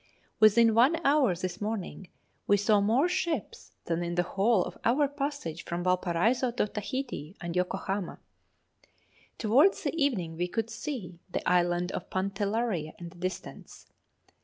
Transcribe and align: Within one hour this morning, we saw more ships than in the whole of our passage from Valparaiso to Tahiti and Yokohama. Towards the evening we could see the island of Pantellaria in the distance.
Within 0.39 0.73
one 0.73 0.95
hour 1.05 1.35
this 1.35 1.61
morning, 1.61 2.09
we 2.47 2.57
saw 2.57 2.81
more 2.81 3.07
ships 3.07 3.73
than 3.85 4.01
in 4.03 4.15
the 4.15 4.23
whole 4.23 4.63
of 4.65 4.75
our 4.83 5.07
passage 5.07 5.63
from 5.63 5.83
Valparaiso 5.83 6.49
to 6.53 6.65
Tahiti 6.67 7.37
and 7.39 7.55
Yokohama. 7.55 8.17
Towards 9.37 9.83
the 9.83 9.93
evening 9.95 10.37
we 10.37 10.47
could 10.47 10.71
see 10.71 11.19
the 11.29 11.47
island 11.47 11.91
of 11.91 12.09
Pantellaria 12.09 12.93
in 12.97 13.09
the 13.09 13.17
distance. 13.17 13.85